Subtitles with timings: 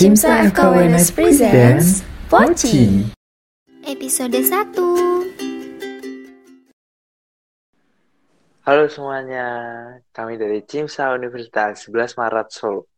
[0.00, 2.00] Cimsa FKWNS presents
[2.32, 3.04] Poci
[3.84, 4.72] Episode 1
[8.64, 9.44] Halo semuanya,
[10.16, 12.88] kami dari Cimsa Universitas 11 Maret Solo.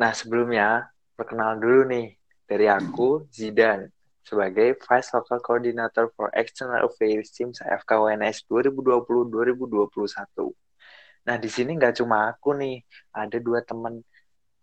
[0.00, 2.16] Nah sebelumnya, perkenalan dulu nih.
[2.48, 3.84] Dari aku, Zidan,
[4.24, 10.56] sebagai Vice Local Coordinator for External Affairs Cimsa FKWNS 2020-2021.
[11.28, 12.80] Nah di sini nggak cuma aku nih,
[13.12, 13.60] ada dua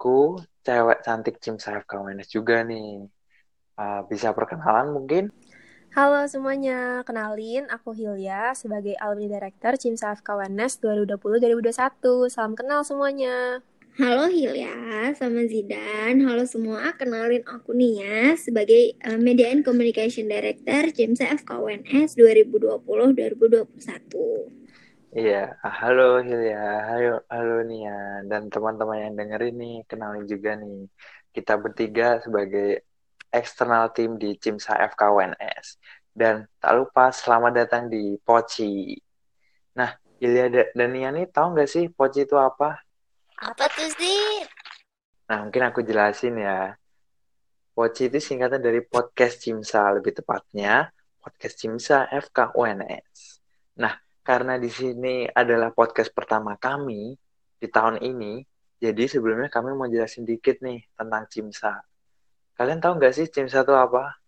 [0.02, 3.06] temanku cewek cantik Cimsa FKWNS juga nih.
[3.78, 5.30] Uh, bisa perkenalan mungkin?
[5.94, 12.34] Halo semuanya, kenalin aku Hilya sebagai Alumni Director Cimsa FKWNS 2020-2021.
[12.34, 13.62] Salam kenal semuanya.
[14.00, 16.26] Halo Hilya, sama Zidan.
[16.26, 24.61] Halo semua, kenalin aku Nia sebagai uh, Media and Communication Director Cimsa FKWNS 2020-2021.
[25.12, 30.88] Iya, halo Hilya, halo, halo Nia, dan teman-teman yang dengerin nih, kenalin juga nih.
[31.36, 32.88] Kita bertiga sebagai
[33.28, 35.84] eksternal tim di Cimsa FKWNS.
[36.16, 38.96] Dan tak lupa selamat datang di Poci.
[39.76, 39.92] Nah,
[40.24, 42.80] Ilya dan Nia nih tahu nggak sih Poci itu apa?
[43.36, 44.48] Apa tuh sih?
[45.28, 46.72] Nah, mungkin aku jelasin ya.
[47.76, 50.88] Poci itu singkatan dari podcast Cimsa, lebih tepatnya
[51.20, 53.44] podcast Cimsa FKWNS.
[53.76, 57.18] Nah, karena di sini adalah podcast pertama kami
[57.58, 58.46] di tahun ini,
[58.78, 61.82] jadi sebelumnya kami mau jelasin dikit nih tentang Cimsa.
[62.54, 64.21] Kalian tahu nggak sih Cimsa itu apa?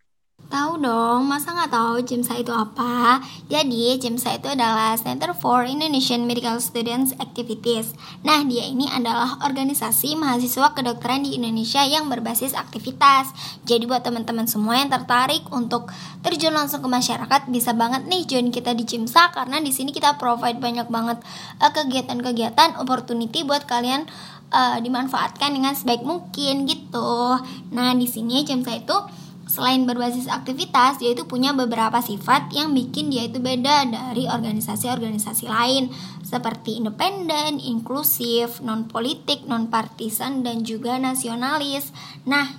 [0.54, 3.18] Tahu dong, masa nggak tahu CIMSA itu apa?
[3.50, 7.90] Jadi, CIMSA itu adalah Center for Indonesian Medical Students Activities.
[8.22, 13.34] Nah, dia ini adalah organisasi mahasiswa kedokteran di Indonesia yang berbasis aktivitas.
[13.66, 15.90] Jadi, buat teman-teman semua yang tertarik untuk
[16.22, 20.22] terjun langsung ke masyarakat, bisa banget nih join kita di CIMSA karena di sini kita
[20.22, 21.18] provide banyak banget
[21.58, 24.06] eh, kegiatan-kegiatan, opportunity buat kalian
[24.54, 27.42] uh, dimanfaatkan dengan sebaik mungkin gitu.
[27.74, 29.23] Nah, di sini CIMSA itu
[29.54, 35.46] Selain berbasis aktivitas, dia itu punya beberapa sifat yang bikin dia itu beda dari organisasi-organisasi
[35.46, 35.94] lain
[36.26, 41.94] seperti independen, inklusif, non-politik, non-partisan, dan juga nasionalis.
[42.26, 42.50] Nah,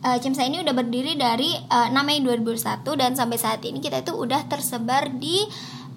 [0.00, 4.00] uh, CIMSA ini udah berdiri dari uh, 6 Mei 2021 dan sampai saat ini kita
[4.00, 5.44] itu udah tersebar di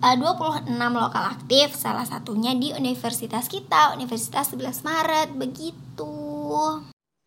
[0.04, 6.12] uh, 26 lokal aktif, salah satunya di universitas kita, Universitas 11 Maret, begitu.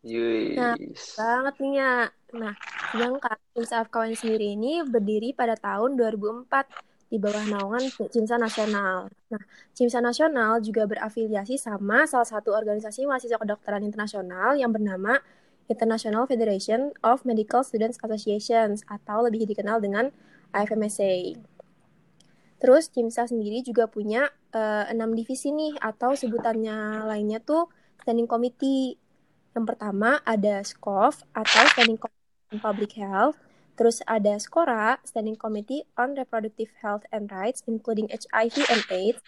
[0.05, 0.55] Yes.
[0.57, 0.75] Nah,
[1.17, 1.93] banget nih ya.
[2.37, 2.53] Nah,
[2.93, 9.07] sedangkan Cimsa FKWN sendiri ini berdiri pada tahun 2004 di bawah naungan Cimsa Nasional.
[9.31, 15.17] Nah, Cimsa Nasional juga berafiliasi sama salah satu organisasi mahasiswa kedokteran internasional yang bernama
[15.71, 20.11] International Federation of Medical Students Associations atau lebih dikenal dengan
[20.51, 21.35] IFMSA.
[22.57, 27.69] Terus Cimsa sendiri juga punya uh, enam divisi nih atau sebutannya lainnya tuh
[28.01, 28.97] standing committee
[29.57, 33.37] yang pertama ada SCOF atau Standing Committee on Public Health,
[33.73, 39.19] terus ada SCORA, Standing Committee on Reproductive Health and Rights, including HIV and AIDS,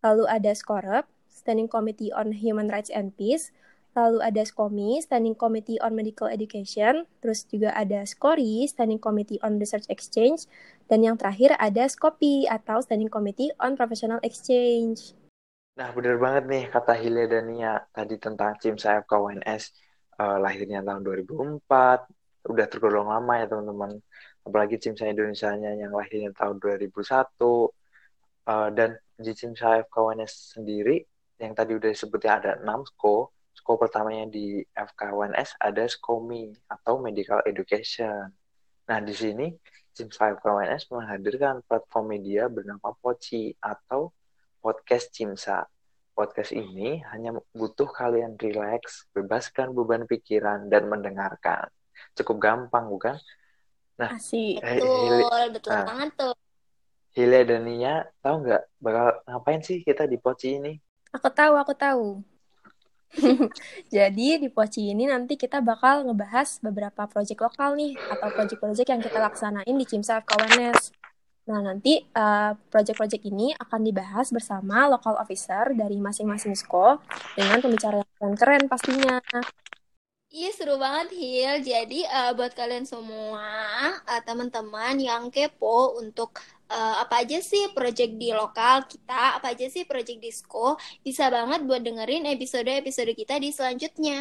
[0.00, 3.52] lalu ada SCOREP, Standing Committee on Human Rights and Peace,
[3.92, 9.60] lalu ada SCOMI, Standing Committee on Medical Education, terus juga ada SCORI, Standing Committee on
[9.60, 10.48] Research Exchange,
[10.88, 15.16] dan yang terakhir ada SCOPI atau Standing Committee on Professional Exchange.
[15.76, 19.62] Nah, bener banget nih kata Hilya dan Nia tadi tentang Cimsa FKWNS
[20.16, 24.00] uh, lahirnya tahun 2004, udah tergolong lama ya teman-teman.
[24.40, 26.96] Apalagi Cimsa Indonesia-nya yang lahirnya tahun 2001.
[28.48, 31.04] Uh, dan di Cimsa FKWNS sendiri,
[31.36, 33.28] yang tadi udah disebutnya ada 6 SKO.
[33.52, 38.32] SKO pertamanya di FKWNS ada SKOMI atau Medical Education.
[38.88, 39.52] Nah, di sini
[39.92, 44.15] Cimsa FKWNS menghadirkan platform media bernama Poci atau
[44.66, 45.62] podcast Cimsa.
[46.10, 51.70] Podcast ini hanya butuh kalian rileks, bebaskan beban pikiran, dan mendengarkan.
[52.18, 53.14] Cukup gampang, bukan?
[53.94, 54.58] Nah, Asik.
[54.58, 56.34] Betul, betul nah, banget tuh.
[57.14, 60.74] Hilya dan Nia, tahu nggak bakal ngapain sih kita di Poci ini?
[61.14, 62.06] Aku tahu, aku tahu.
[63.94, 69.00] Jadi di Poci ini nanti kita bakal ngebahas beberapa proyek lokal nih atau proyek-proyek yang
[69.00, 71.05] kita laksanain di Cimsa FKWNS.
[71.46, 76.98] Nah, nanti uh, project-project ini akan dibahas bersama local officer dari masing-masing SKO
[77.38, 79.22] dengan pembicara yang keren-keren pastinya.
[80.26, 81.62] Iya seru banget Hil.
[81.62, 83.46] Jadi uh, buat kalian semua
[84.02, 89.70] uh, teman-teman yang kepo untuk uh, apa aja sih project di lokal kita, apa aja
[89.70, 90.74] sih project di SKO,
[91.06, 94.18] bisa banget buat dengerin episode-episode kita di selanjutnya.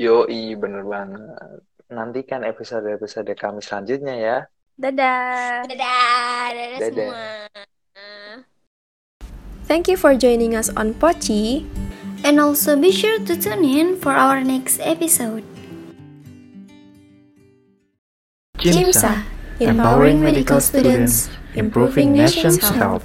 [0.00, 0.24] Yo,
[0.56, 1.60] bener banget.
[1.92, 4.38] Nantikan episode-episode kami selanjutnya ya.
[4.80, 5.68] Dadah.
[5.68, 6.44] Dadah.
[6.56, 6.88] Dadah, Dadah.
[6.88, 7.24] semua.
[9.68, 11.68] Thank you for joining us on Pochi.
[12.24, 15.44] And also be sure to tune in for our next episode.
[18.60, 19.24] Jimsa,
[19.60, 23.04] empowering medical students, improving nation's health.